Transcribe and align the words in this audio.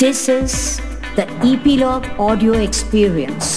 This 0.00 0.30
is 0.30 0.80
the 1.16 1.24
Epilogue 1.42 2.06
Audio 2.18 2.52
Experience. 2.58 3.48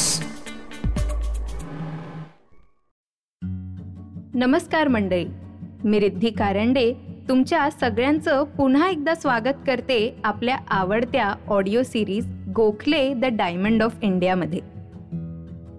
नमस्कार 4.36 4.88
मंडळी 4.88 5.26
मी 5.84 6.00
रिद्धी 6.00 6.30
कारंडे 6.30 6.92
तुमच्या 7.30 7.70
सगळ्यांचं 7.72 8.44
पुन्हा 8.58 8.90
एकदा 8.90 9.16
स्वागत 9.16 9.64
करते 9.68 10.00
आपल्या 10.24 10.58
आवडत्या 10.70 11.34
audio 11.48 11.84
series 11.84 12.28
Gokhale 12.56 13.08
the 13.14 13.34
diamond 13.36 13.84
of 13.84 14.04
इंडियामध्ये 14.04 14.60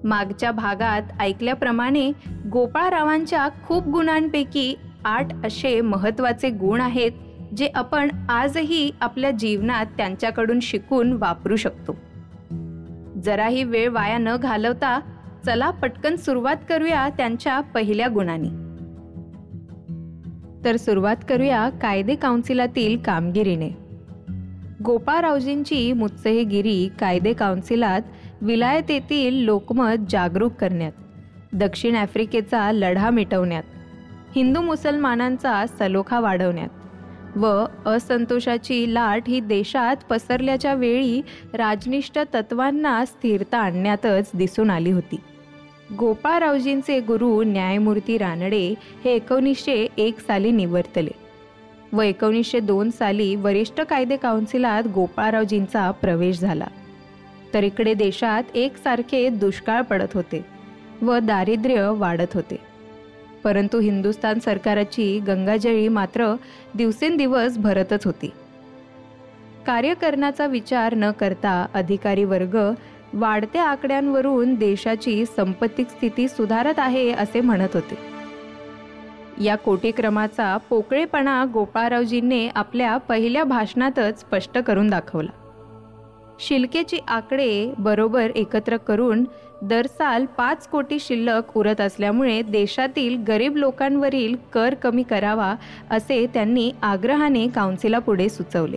मागच्या 0.05 0.53
भागात 0.53 1.13
ऐकल्याप्रमाणे 1.21 2.11
गोपाळरावांच्या 2.53 3.49
खूप 3.67 3.89
गुणांपैकी 3.89 4.75
आठ 5.05 5.35
असे 5.45 5.81
महत्त्वाचे 5.81 6.51
गुण 6.51 6.81
आहेत 6.81 7.13
जे 7.57 7.71
आपण 7.75 8.11
आजही 8.29 8.91
आपल्या 9.01 9.31
जीवनात 9.31 9.87
त्यांच्याकडून 9.97 10.61
शिकून 10.61 11.13
वापरू 11.13 11.57
शकतो. 11.57 11.97
जराही 13.25 13.65
वेळ 13.65 13.89
वाया 13.89 14.19
न 14.19 14.37
घालवता 14.37 15.01
चला 15.47 15.71
पटकन 15.71 16.17
सुरुवात 16.17 16.57
करूया 16.69 17.09
त्यांच्या 17.09 17.61
पहिल्या 17.61 18.09
गुणांनी. 18.09 18.49
तर 20.65 20.77
सुरुवात 20.77 21.17
करूया 21.29 21.69
कायदे 21.69 22.15
काउन्सिलातील 22.15 22.99
कामगिरीने. 22.99 23.71
गोपाळरावजींची 24.85 25.93
मुत्सहीगिरी 25.93 26.89
कायदे 27.01 27.33
काउन्सिलात 27.33 28.01
विलायतेतील 28.41 29.45
लोकमत 29.45 30.11
जागरूक 30.11 30.53
करण्यात 30.53 30.93
दक्षिण 31.53 31.97
आफ्रिकेचा 31.97 32.73
लढा 32.73 33.11
मिटवण्यात 33.11 33.63
हिंदू 34.37 34.61
मुसलमानांचा 34.61 35.67
सलोखा 35.67 36.21
वाढवण्यात 36.21 36.69
व 37.37 37.65
असंतोषाची 37.87 38.95
लाट 38.95 39.29
ही 39.29 39.41
देशात 39.41 39.97
पसरल्याच्या 40.11 40.75
वेळी 40.75 41.21
राजनिष्ठ 41.55 42.19
तत्वांना 42.35 43.05
स्थिरता 43.05 43.59
आणण्यातच 43.59 44.31
दिसून 44.35 44.71
आली 44.71 44.91
होती. 44.91 45.17
गोपाळरावजींचे 45.99 47.01
गुरु 47.01 47.43
न्यायमूर्ती 47.43 48.19
रानडे 48.19 48.75
हे 49.05 49.15
एकोणीसशे 49.15 49.87
एक 49.99 50.21
साली 50.21 50.51
निवर्तले 50.51 51.11
व 51.93 52.03
एकोणीसशे 52.03 52.61
दोन 52.61 52.91
साली 52.91 53.35
वरिष्ठ 53.37 53.81
कायदे 53.81 54.17
काउन्सिलात 54.17 54.83
गोपाळरावजींचा 54.95 55.91
प्रवेश 55.91 56.41
झाला. 56.41 56.67
तर 57.55 57.65
इकडे 57.65 57.95
देशात 57.95 58.43
एकसारखे 58.55 59.29
दुष्काळ 59.29 59.83
पडत 59.83 60.15
होते 60.15 60.45
व 61.03 61.19
दारिद्र्य 61.19 61.91
वाढत 61.95 62.35
होते. 62.35 62.74
परंतु 63.45 63.79
हिंदुस्थान 63.79 64.39
सरकाराची 64.39 65.19
गंगाजळी 65.19 65.89
मात्र 65.89 66.35
दिवसेंदिवस 66.75 67.59
भरतच 67.59 68.05
होती. 68.05 68.31
कार्य 69.67 69.95
करण्याचा 69.95 70.47
विचार 70.47 70.95
न 70.95 71.11
करता 71.11 71.67
अधिकारी 71.75 72.25
वर्ग 72.25 72.59
वाढत्या 73.13 73.65
आकड्यांवरून 73.65 74.55
देशाची 74.55 75.25
संपत्तिक 75.27 75.89
स्थिती 75.89 76.29
सुधारत 76.29 76.79
आहे 76.79 77.13
असे 77.13 77.41
म्हणत 77.41 77.69
होते. 77.75 77.99
या 79.45 79.57
कोटीक्रमाचा 79.57 80.57
पोकळेपणा 80.57 81.45
गोपाळरावजींनी 81.53 82.49
आपल्या 82.49 82.97
पहिल्या 82.97 83.45
भाषणातच 83.45 84.21
स्पष्ट 84.21 84.59
करून 84.59 84.91
दाखवला. 84.91 85.44
शिल्केची 86.41 86.99
आकडे 87.09 87.73
बरोबर 87.79 88.31
एकत्र 88.35 88.77
करून 88.77 89.25
दर 89.63 89.87
साल 89.87 90.27
पाच 90.27 90.69
कोटी 90.69 90.99
शिल्लक 91.01 91.57
उरत 91.57 91.81
असल्यामुळे 91.81 92.43
देशातील 92.43 93.23
गरीब 93.29 93.57
लोकांवरील 93.57 94.37
कर 94.53 94.75
कमी 94.75 95.03
करावा 95.03 95.55
असे 95.91 96.27
त्यांनी 96.27 96.73
आग्रहाने 96.83 97.49
काउन्सिलापुढे 97.49 98.29
सुचवले. 98.29 98.77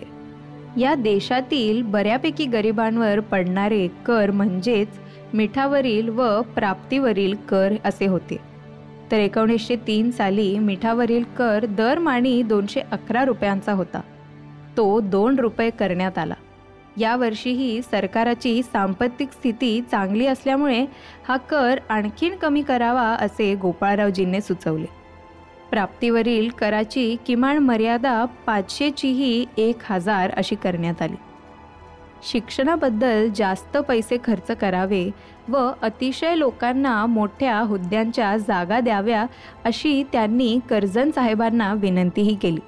या 0.80 0.94
देशातील 0.94 1.82
बऱ्यापैकी 1.82 2.46
गरिबांवर 2.46 3.20
पडणारे 3.20 3.88
कर 4.06 4.30
म्हणजेच 4.30 4.88
मिठावरील 5.34 6.08
व 6.08 6.40
प्राप्तीवरील 6.40 7.34
कर 7.48 7.72
असे 7.84 8.06
होते. 8.06 8.36
तर 9.10 9.16
एकोणीसशे 9.16 9.76
तीन 9.76 10.10
साली 10.10 10.58
मिठावरील 10.58 11.22
कर 11.22 11.64
दरमाणी 11.64 12.42
दोनशे 12.42 12.80
अकरा 12.80 13.24
रुपयांचा 13.24 13.72
होता. 13.72 14.00
तो 14.76 15.00
दोन 15.00 15.38
रुपये 15.38 15.70
करण्यात 15.70 16.18
आला. 16.18 16.34
यावर्षीही 16.98 17.82
सरकाराची 17.82 18.62
सांपत्तिक 18.62 19.32
स्थिती 19.32 19.80
चांगली 19.90 20.26
असल्यामुळे 20.26 20.86
हा 21.28 21.36
कर 21.36 21.78
आणखीन 21.88 22.36
कमी 22.36 22.62
करावा 22.62 23.08
असे 23.08 23.54
गोपाळरावजींनी 23.54 24.40
सुचवले. 24.40 24.86
प्राप्तीवरील 25.70 26.48
कराची 26.48 27.16
किमान 27.26 27.58
मर्यादा 27.58 28.24
पाचशेचीही 28.24 29.46
एक 29.56 29.76
हजार 29.84 30.30
अशी 30.30 30.54
करण्यात 30.54 31.02
आली. 31.02 31.16
शिक्षणाबद्दल 32.22 33.28
जास्त 33.36 33.76
पैसे 33.76 34.16
खर्च 34.24 34.50
करावे 34.50 35.10
व 35.48 35.70
अतिशय 35.82 36.34
लोकांना 36.36 37.06
मोठ्या 37.06 37.58
हुद्द्यांच्या 37.58 38.36
जागा 38.36 38.80
द्याव्या 38.80 39.26
अशी 39.64 40.02
त्यांनी 40.12 40.58
कर्जन 40.70 41.10
साहेबांना 41.10 41.74
विनंतीही 41.74 42.34
केली. 42.34 42.60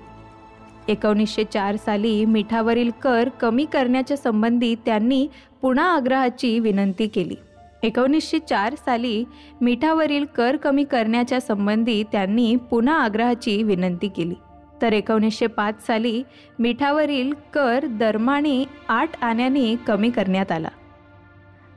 एकोणीसशे 0.88 1.44
चार 1.44 1.76
साली 1.76 2.24
मिठावरील 2.24 2.90
कर 3.02 3.28
कमी 3.28 3.64
करण्याच्या 3.64 4.16
संबंधी 4.16 4.74
त्यांनी 4.74 5.28
पुन्हा 5.62 5.94
आग्रहाची 5.94 6.58
विनंती 6.58 7.06
केली. 7.06 7.34
एकोणीसशे 7.82 8.38
चार 8.38 8.74
साली 8.74 9.24
मिठावरील 9.60 10.24
कर 10.24 10.56
कमी 10.56 10.84
करण्याच्या 10.84 11.40
संबंधी 11.40 12.02
त्यांनी 12.02 12.56
पुन्हा 12.56 12.94
आग्रहाची 12.94 13.62
विनंती 13.62 14.08
केली. 14.08 14.34
तर 14.82 14.92
एकोणीसशे 14.92 15.46
पाच 15.46 15.86
साली 15.86 16.22
मिठावरील 16.58 17.32
कर 17.54 17.86
दरमाने 17.86 18.64
आठ 18.88 19.24
आण्याने 19.24 19.76
कमी 19.86 20.10
करण्यात 20.10 20.52
आला. 20.52 20.68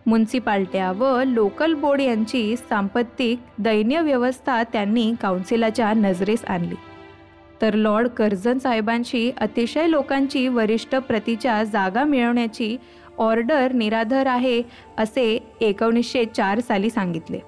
म्युन्सिपाल्ट्या 0.06 0.92
व 0.92 1.24
लोकल 1.24 1.74
बोर्ड 1.74 2.02
यांची 2.02 2.56
सांपत्तिक 2.56 3.40
दैन्य 3.58 4.02
व्यवस्था 4.02 4.64
त्यांनी 4.64 5.14
काउन्सिलाच्या 5.22 5.94
नजरेस 5.94 6.46
आणली. 6.46 6.76
तर 7.64 7.74
लॉर्ड 7.74 8.08
कर्झन 8.08 8.58
साहेबांशी 8.58 9.32
अतिशय 9.38 9.88
लोकांची 9.88 10.48
वरिष्ठ 10.48 10.96
प्रतीच्या 10.96 11.64
जागा 11.64 12.04
मिळवण्याची 12.04 12.78
ऑर्डर 13.18 13.72
निराधार 13.72 14.26
आहे 14.26 14.62
असे 14.98 15.54
एकोणीसशे 15.62 16.26
चार 16.26 16.60
साली 16.60 16.90
सांगितले. 16.90 17.40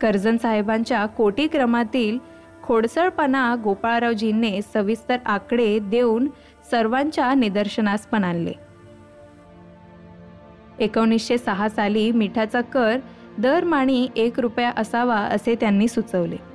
कर्जन 0.00 0.36
साहेबांच्या 0.36 1.06
कोटी 1.06 1.46
क्रमातील 1.46 2.18
खोडसळपणा 2.62 3.54
गोपाळरावजींनी 3.64 4.62
सविस्तर 4.62 5.16
आकडे 5.26 5.78
देऊन 5.78 6.28
सर्वांच्या 6.70 7.34
निदर्शनास 7.34 8.06
पण 8.06 8.24
आणले. 8.24 8.52
एकोणीसशे 10.78 11.38
सहा 11.38 11.68
साली 11.68 12.12
मिठाचा 12.12 12.60
कर 12.60 12.96
दरमाणी 13.38 14.08
एक 14.16 14.40
रुपया 14.40 14.72
असावा 14.76 15.16
असे 15.16 15.54
त्यांनी 15.54 15.88
सुचवले. 15.88 16.49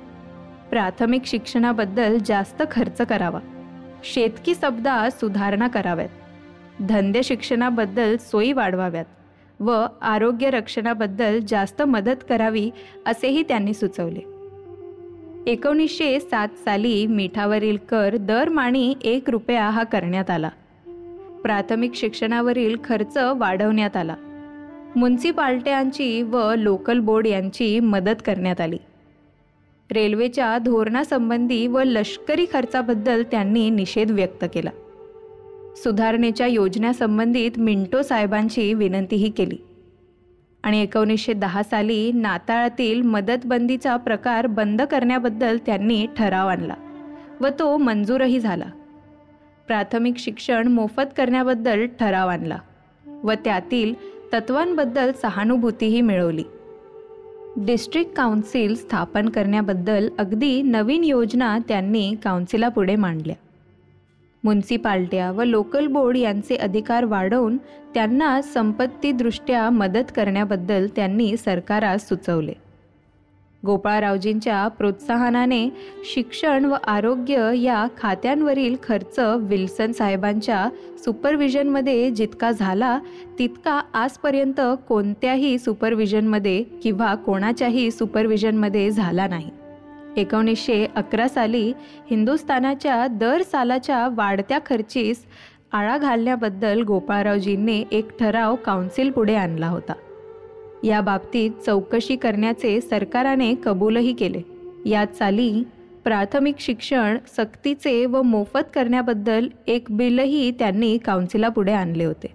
प्राथमिक 0.70 1.22
शिक्षणाबद्दल 1.24 2.18
जास्त 2.18 2.62
खर्च 2.70 3.02
करावा. 3.02 3.40
शेतकी 4.04 4.54
शब्दात 4.62 5.10
सुधारणा 5.10 5.68
कराव्यात. 5.68 6.08
धंदे 6.88 7.22
शिक्षणाबद्दल 7.22 8.16
सोयी 8.16 8.52
वाढवाव्यात 8.52 9.04
व 9.60 9.86
आरोग्य 10.02 10.50
रक्षणाबद्दल 10.50 11.40
जास्त 11.48 11.82
मदत 11.82 12.16
करावी 12.28 12.70
असेही 13.06 13.42
त्यांनी 13.42 13.74
सुचवले. 13.74 14.20
एकोणीसशे 15.50 16.20
सात 16.20 16.48
साली 16.64 17.06
मिठावरील 17.06 17.76
कर 17.76 18.16
दरमाणी 18.16 18.94
एक 19.04 19.30
रुपया 19.30 19.70
हा 19.70 19.82
करण्यात 19.82 20.30
आला. 20.30 20.48
प्राथमिक 21.42 21.94
शिक्षणावरील 21.94 22.76
खर्च 22.84 23.16
वाढवण्यात 23.16 23.96
आला. 23.96 24.14
म्युन्सिपाल्ट्यांची 24.96 26.22
व 26.22 26.54
लोकल 26.58 26.98
बोर्ड 26.98 27.26
यांची 27.26 27.80
मदत 27.80 28.22
करण्यात 28.26 28.60
आली. 28.60 28.78
रेल्वेच्या 29.92 30.58
धोरणासंबंधी 30.58 31.66
व 31.66 31.82
लष्करी 31.84 32.46
खर्चाबद्दल 32.52 33.22
त्यांनी 33.22 33.70
निषेध 33.70 34.10
व्यक्त 34.10 34.44
केला. 34.54 34.70
सुधारणेच्या 35.76 36.46
योजनेसंबंधित 36.46 37.58
मिंटो 37.58 38.02
साहेबांची 38.02 38.74
विनंतीही 38.74 39.30
केली. 39.30 39.56
आणि 40.62 40.82
एकोणीसशे 40.82 41.32
दहा 41.32 41.62
साली 41.62 42.12
नाताळातील 42.12 43.02
मदतबंदीचा 43.02 43.96
प्रकार 43.96 44.46
बंद 44.46 44.82
करण्याबद्दल 44.82 45.58
त्यांनी 45.66 46.06
ठराव 46.16 46.48
आणला 46.48 46.74
व 47.40 47.46
तो 47.58 47.76
मंजूरही 47.76 48.40
झाला. 48.40 48.64
प्राथमिक 49.66 50.16
शिक्षण 50.16 50.68
मोफत 50.68 51.14
करण्याबद्दल 51.16 51.86
ठराव 51.86 52.28
आणला 52.28 52.58
व 53.06 53.32
त्यातील 53.44 53.94
तत्वांबद्दल 54.32 55.12
सहानुभूतीही 55.22 56.00
मिळवली. 56.00 56.42
डिस्ट्रिक्ट 57.58 58.14
काउन्सिल 58.16 58.74
स्थापन 58.74 59.28
करण्याबद्दल 59.28 60.08
अगदी 60.18 60.62
नवीन 60.62 61.04
योजना 61.04 61.58
त्यांनी 61.68 62.14
काउन्सिलापुढे 62.24 62.96
मांडल्या. 62.96 63.34
म्युन्सिपाल्ट्या 64.44 65.30
व 65.30 65.44
लोकल 65.44 65.86
बोर्ड 65.86 66.16
यांचे 66.16 66.56
अधिकार 66.56 67.04
वाढवून 67.04 67.56
त्यांना 67.94 68.42
संपत्तीदृष्ट्या 68.42 69.70
मदत 69.70 70.12
करण्याबद्दल 70.16 70.86
त्यांनी 70.96 71.36
सरकारास 71.36 72.08
सुचवले. 72.08 72.52
गोपाळरावजींच्या 73.66 74.68
प्रोत्साहनाने 74.68 75.68
शिक्षण 76.14 76.64
व 76.64 76.74
आरोग्य 76.86 77.50
या 77.56 77.86
खात्यांवरील 77.98 78.76
खर्च 78.82 79.18
विल्सन 79.18 79.92
साहेबांच्या 79.92 80.68
सुपरविजनमध्ये 81.04 82.10
जितका 82.10 82.50
झाला 82.50 82.98
तितका 83.38 83.80
आजपर्यंत 83.94 84.60
कोणत्याही 84.88 85.58
सुपरविजनमध्ये 85.58 86.62
किंवा 86.62 87.14
कोणाच्याही 87.14 87.90
सुपरविजनमध्ये 87.90 88.90
झाला 88.90 89.26
नाही. 89.26 89.50
एकोणीसशे 90.16 90.86
अकरा 90.96 91.28
साली 91.28 91.72
हिंदुस्थानाच्या 92.10 93.06
दर 93.06 93.42
सालाच्या 93.42 94.08
वाढत्या 94.12 94.58
खर्चीस 94.66 95.24
आळा 95.72 95.98
घालण्याबद्दल 95.98 96.82
गोपाळरावजींनी 96.82 97.84
एक 97.92 98.18
ठराव 98.18 98.54
काउन्सिल 98.54 99.10
पुढे 99.10 99.34
आणला 99.34 99.68
होता. 99.68 99.92
या 100.84 101.00
बाबतीत 101.00 101.50
चौकशी 101.66 102.16
करण्याचे 102.16 102.80
सरकाराने 102.80 103.54
कबूलही 103.64 104.12
केले. 104.12 104.42
या 104.86 105.04
चाली 105.04 105.62
प्राथमिक 106.04 106.54
शिक्षण 106.58 107.18
सक्तीचे 107.36 108.06
व 108.06 108.22
मोफत 108.22 108.64
करण्याबद्दल 108.74 109.48
एक 109.66 109.86
बिलही 109.90 110.50
त्यांनी 110.50 110.98
काउन्सिलापुढे 110.98 111.72
आणले 111.72 112.04
होते. 112.04 112.26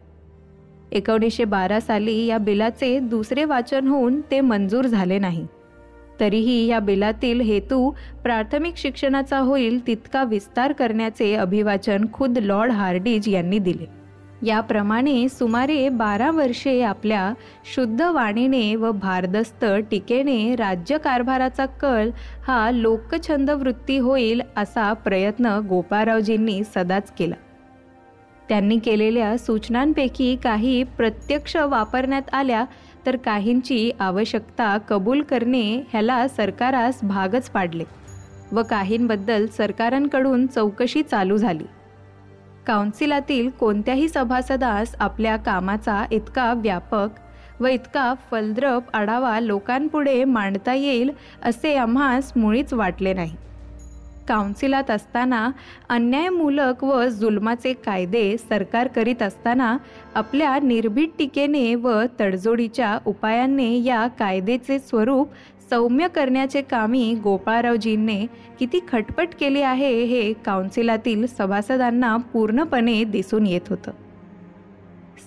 एकोणीसशे 0.92 1.44
बारा 1.44 1.80
साली 1.80 2.26
या 2.26 2.38
बिलाचे 2.38 3.00
दुसरे 3.00 3.44
वाचन 3.44 3.88
होऊन 3.88 4.22
ते 4.32 4.42
मंजूर 4.42 4.86
झाले 4.86 5.20
नाही. 5.20 5.46
तरीही 6.20 6.68
या 6.68 6.80
बिलातील 6.80 7.42
हेतू 7.42 7.92
प्राथमिक 8.24 8.74
शिक्षणाचा 8.78 9.40
होईल 9.40 9.88
तितका 9.88 10.24
विस्तार 10.24 10.72
करण्याचे 10.72 11.36
अभिवाचन 11.36 12.06
खुद 12.14 12.38
लॉर्ड 12.38 12.72
हार्डिज 12.72 13.30
यांनी 13.30 13.60
दिले. 13.60 14.01
याप्रमाणे 14.44 15.30
सुमारे 15.30 15.90
बारा 15.90 16.32
वर्षे 16.32 16.82
आपल्या 16.82 17.34
शुद्ध 17.76 18.02
वाणीने 18.02 18.76
व 18.76 18.92
भारदस्त 18.92 19.66
टीकेने 19.92 20.56
राज्यकारभाराचा 20.56 21.66
कल 21.66 22.10
हा 22.48 22.72
लोकछंद 22.72 23.50
वृत्ती 23.50 23.98
होईल 23.98 24.42
असा 24.58 24.94
प्रयत्न 24.94 25.60
गोपाळरावजींनी 25.70 26.64
सदाच 26.76 27.12
केला. 27.12 27.36
त्यांनी 28.50 28.78
केलेल्या 28.78 29.38
सूचनांपैकी 29.38 30.36
काही 30.44 30.84
प्रत्यक्ष 30.84 31.56
वापरण्यात 31.56 32.34
आल्या 32.34 32.66
तर 33.06 33.16
काहींची 33.16 33.92
आवश्यकता 34.00 34.78
कबूल 34.78 35.22
करणे 35.22 35.64
ह्याला 35.92 36.28
सरकारास 36.28 37.00
भागच 37.04 37.50
पाडले 37.50 37.84
व 38.52 38.62
काहींबद्दल 38.70 39.46
सरकारांकडून 39.48 40.48
चौकशी 40.48 41.04
चालू 41.04 41.38
झाली. 41.38 41.64
काउन्सिलातील 42.72 43.50
कोणत्याही 43.50 44.08
सभासदास 44.10 44.96
आपल्या 45.00 45.36
कामाचा 45.38 46.06
इतका 46.12 46.54
व्यापक 46.54 47.20
व 47.60 47.68
इतका 47.68 48.14
फलद्रप 48.32 48.96
आढावा 48.96 49.40
लोकांपुढे 49.40 50.24
मांडता 50.24 50.74
येईल 50.74 51.12
असे 51.44 51.76
आम्हास 51.76 52.32
मुळीच 52.36 52.74
वाटले 52.74 53.14
नाही. 53.14 53.36
काउन्सिलात 54.28 54.92
असताना 54.92 55.50
अन्यायमूलक 55.90 56.84
व 56.84 57.04
जुलमाचे 57.10 57.74
कायदे 57.74 58.36
सरकार 58.38 58.88
करीत 58.88 59.22
असताना 59.22 59.78
आपल्या 60.16 60.58
निर्भीड 60.64 61.10
टीकेने 61.20 61.74
व 61.76 62.02
तडजोडीच्या 62.20 62.98
उपायांनी 63.06 63.84
या 63.84 64.08
कायदेचे 64.20 64.80
स्वरूप 64.80 65.30
सौम्य 65.72 66.08
करण्याचे 66.08 66.62
कामी 66.62 67.14
गोपाळरावजींनी 67.24 68.26
किती 68.60 68.80
खटपट 68.88 69.28
केली 69.40 69.62
आहे 69.62 70.04
हे 70.04 70.32
काउन्सिलातील 70.46 71.26
सभासदांना 71.28 72.16
पूर्णपणे 72.34 73.04
दिसून 73.04 73.46
येत 73.48 73.70
होतं. 73.70 73.92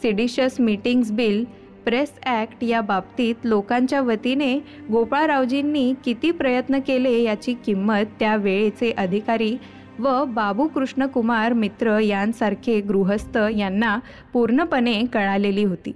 Seditious 0.02 0.61
meetings 0.61 1.12
bill 1.12 1.44
press 1.85 2.12
act 2.25 2.64
या 2.64 2.81
बाबतीत 2.81 3.35
लोकांच्या 3.44 4.00
वतीने 4.00 4.58
गोपाळरावजींनी 4.91 5.93
किती 6.05 6.31
प्रयत्न 6.31 6.79
केले 6.79 7.23
याची 7.23 7.55
किंमत 7.67 8.12
त्या 8.19 8.37
वेळेचे 8.37 8.91
अधिकारी 8.99 9.56
व 9.99 10.25
बाबू 10.25 10.67
कृष्णकुमार 10.67 11.52
मित्र 11.52 11.99
यांसारखे 11.99 12.81
गृहस्थ 12.81 13.38
यांना 13.56 13.99
पूर्णपणे 14.32 15.00
कळालेली 15.12 15.64
होती. 15.64 15.93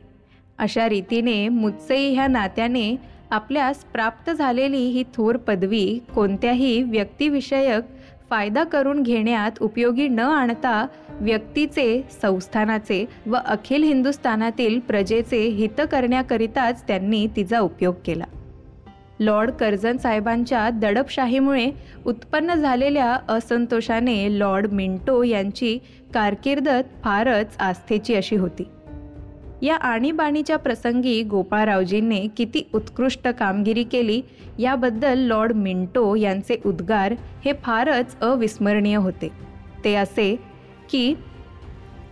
अशा 0.58 0.88
रीतीने 0.88 1.48
मुत्सई 1.48 2.12
ह्या 2.14 2.26
नात्याने 2.26 3.17
आपल्यास 3.30 3.76
प्राप्त 3.76 4.30
झालेली 4.30 4.76
ही 4.76 5.04
थोर 5.14 5.36
पदवी 5.36 5.98
कोणत्याही 6.14 6.82
व्यक्तिविषयक 6.82 7.82
फायदा 8.30 8.64
करून 8.64 9.02
घेण्यात 9.02 9.50
उपयोगी 9.60 10.08
न 10.08 10.20
आणता 10.20 10.86
व्यक्तीचे 11.10 12.02
संस्थानाचे 12.22 13.04
व 13.26 13.36
अखिल 13.46 13.82
हिंदुस्थानातील 13.82 14.80
प्रजेचे 14.80 15.48
हित 15.48 15.80
करण्याकरिताच 15.92 16.82
त्यांनी 16.88 17.26
तिचा 17.36 17.60
उपयोग 17.60 17.94
केला. 18.04 18.24
लॉर्ड 19.20 19.50
कर्जन 19.50 19.96
साहेबांच्या 19.96 20.70
दडपशाहीमुळे 20.70 21.70
उत्पन्न 22.06 22.54
झालेल्या 22.54 23.18
असंतोषाने 23.28 24.38
लॉर्ड 24.38 24.66
मिंटो 24.72 25.22
यांची 25.22 25.78
कारकिर्दत 26.14 27.04
फारच 27.04 27.56
आस्थेची 27.58 28.14
अशी 28.14 28.36
होती. 28.36 28.62
या 29.62 29.76
आणीबाणीच्या 29.76 30.56
प्रसंगी 30.56 31.22
गोपाळरावजींनी 31.22 32.28
किती 32.36 32.62
उत्कृष्ट 32.74 33.28
कामगिरी 33.28 33.84
केली 33.84 34.20
याबद्दल 34.58 35.18
लॉर्ड 35.18 35.52
मिंटो 35.52 36.14
यांचे 36.14 36.56
उद्गार 36.66 37.14
हे 37.44 37.52
फारच 37.62 38.20
अविस्मरणीय 38.20 38.96
होते. 38.96 39.28
ते 39.84 39.94
असे 39.94 40.36
की 40.90 41.14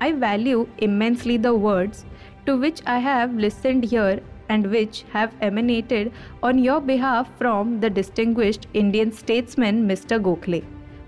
I 0.01 0.13
value 0.13 0.65
immensely 0.79 1.37
the 1.37 1.47
words 1.47 2.05
to 2.47 2.57
which 2.57 2.83
I 2.87 3.01
have 3.01 3.39
listened 3.39 3.85
here 3.91 4.19
and 4.49 4.67
which 4.67 5.03
have 5.15 5.27
emanated 5.43 6.09
on 6.43 6.59
your 6.59 6.79
behalf 6.79 7.29
from 7.39 7.79
the 7.81 7.85
distinguished 7.85 8.67
Indian 8.75 9.11
statesman 9.11 9.83
Mr 9.83 10.19
Gokhale 10.19 10.61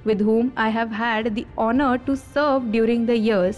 with 0.06 0.20
whom 0.26 0.50
I 0.56 0.70
have 0.74 0.92
had 0.98 1.26
the 1.36 1.44
honor 1.58 1.98
to 2.06 2.14
serve 2.16 2.66
during 2.74 3.06
the 3.06 3.16
years 3.18 3.56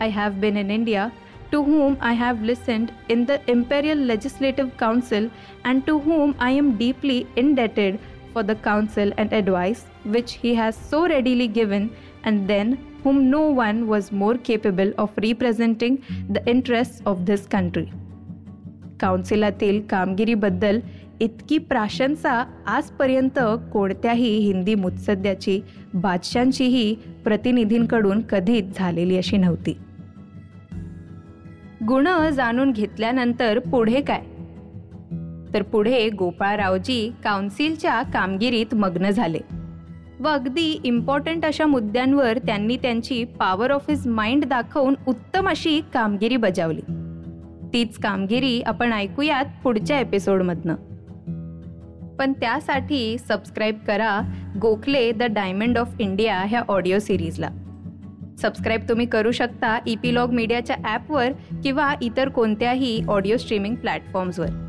I 0.00 0.08
have 0.08 0.40
been 0.40 0.56
in 0.56 0.70
India 0.70 1.12
to 1.50 1.62
whom 1.62 1.96
I 2.00 2.12
have 2.12 2.42
listened 2.42 2.92
in 3.08 3.26
the 3.26 3.40
Imperial 3.50 3.98
Legislative 3.98 4.76
Council 4.76 5.30
and 5.64 5.86
to 5.86 5.98
whom 5.98 6.34
I 6.38 6.50
am 6.50 6.76
deeply 6.76 7.26
indebted 7.36 7.98
for 8.32 8.42
the 8.42 8.56
counsel 8.56 9.12
and 9.16 9.32
advice 9.32 9.86
which 10.04 10.34
he 10.34 10.54
has 10.54 10.76
so 10.76 11.08
readily 11.08 11.48
given, 11.48 11.90
and 12.24 12.48
then 12.48 12.76
whom 13.02 13.30
no 13.30 13.42
one 13.50 13.86
was 13.88 14.10
more 14.12 14.36
capable 14.36 14.92
of 14.98 15.10
representing 15.22 16.02
the 16.28 16.42
interests 16.46 17.00
of 17.06 17.24
this 17.26 17.46
country. 17.46 17.86
काउन्सिलातील 19.00 19.80
कामगिरीबद्दल 19.90 20.80
इतकी 21.20 21.58
प्राशंसा 21.58 22.32
आजपर्यंत 22.66 23.38
कोणत्याही 23.72 24.36
हिंदी 24.38 24.74
मुत्सद्याची 24.74 25.60
बादशांचीही 25.94 26.94
प्रतिनिधींकडून 27.24 28.20
कधीच 28.20 28.78
झालेली 28.78 29.16
अशी 29.16 29.36
नव्हती 29.36 29.76
गुण 31.88 32.28
जाणून 32.30 32.72
घेतल्यानंतर 32.72 33.58
पुढे 33.58 34.00
काय? 34.00 34.22
तर 35.54 35.62
पुढे 35.62 36.08
गोपाळरावजी 36.08 37.12
काउन्सिलच्या 37.24 38.02
कामगिरीत 38.02 38.74
मग्न 38.74 39.10
झाले. 39.10 39.38
व 40.20 40.28
अगदी 40.28 40.80
इम्पॉर्टंट 40.84 41.44
अशा 41.44 41.66
मुद्द्यांवर 41.66 42.38
त्यांनी 42.38 42.76
त्यांची 42.76 43.24
पॉवर 43.24 43.70
ऑफ 43.70 43.90
हिज 43.90 44.06
माइंड 44.06 44.44
दाखवून 44.44 44.94
उत्तम 45.06 45.48
अशी 45.48 45.80
कामगिरी 45.94 46.36
बजावली. 46.36 46.80
तीच 47.72 47.98
कामगिरी 47.98 48.62
आपण 48.62 48.92
ऐकूयात 48.92 49.44
पुढच्या 49.62 50.00
एपिसोडमधनं 50.00 50.74
पण 52.16 52.32
त्यासाठी 52.32 53.18
सबस्क्राईब 53.18 53.78
करा 53.86 54.20
Gokhale 54.62 55.12
the 55.12 55.22
diamond 55.22 55.78
of 55.78 55.96
India 56.00 56.38
ह्या 56.38 56.62
ऑडिओ 56.68 56.98
सिरीजला 56.98 57.48
सबस्क्राईब 58.38 58.88
तुम्ही 58.88 59.06
करू 59.06 59.32
शकता 59.32 59.78
ईपीलॉग 59.86 60.30
मीडियाच्या 60.30 60.76
ॲपवर 60.84 61.32
किंवा 61.64 61.94
इतर 62.02 62.28
कोणत्याही 62.28 63.00
ऑडिओ 63.08 63.36
स्ट्रीमिंग 63.36 63.74
प्लॅटफॉर्म्सवर 63.74 64.65